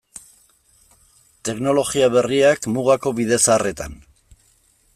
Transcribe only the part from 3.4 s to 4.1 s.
zaharretan.